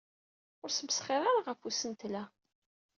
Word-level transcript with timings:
Ur 0.63 0.69
smesxir 0.71 1.21
ara 1.27 1.41
ɣef 1.47 1.61
usentel-a. 1.67 2.23